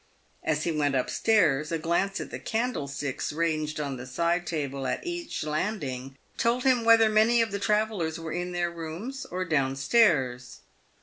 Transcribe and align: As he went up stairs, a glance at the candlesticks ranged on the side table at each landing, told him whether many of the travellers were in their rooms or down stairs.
As 0.43 0.63
he 0.63 0.71
went 0.71 0.95
up 0.95 1.11
stairs, 1.11 1.71
a 1.71 1.77
glance 1.77 2.19
at 2.19 2.31
the 2.31 2.39
candlesticks 2.39 3.31
ranged 3.31 3.79
on 3.79 3.97
the 3.97 4.07
side 4.07 4.47
table 4.47 4.87
at 4.87 5.05
each 5.05 5.43
landing, 5.43 6.17
told 6.39 6.63
him 6.63 6.83
whether 6.83 7.07
many 7.07 7.39
of 7.39 7.51
the 7.51 7.59
travellers 7.59 8.19
were 8.19 8.31
in 8.33 8.51
their 8.51 8.71
rooms 8.71 9.27
or 9.27 9.45
down 9.45 9.75
stairs. 9.75 10.61